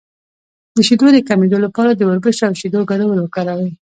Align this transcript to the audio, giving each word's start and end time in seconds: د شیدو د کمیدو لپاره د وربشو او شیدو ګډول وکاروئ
د 0.75 0.77
شیدو 0.87 1.07
د 1.13 1.17
کمیدو 1.29 1.57
لپاره 1.65 1.91
د 1.93 2.01
وربشو 2.09 2.43
او 2.49 2.53
شیدو 2.61 2.87
ګډول 2.91 3.17
وکاروئ 3.19 3.71